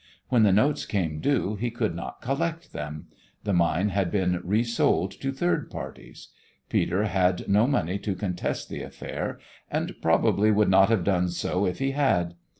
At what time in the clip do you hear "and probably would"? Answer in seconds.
9.69-10.69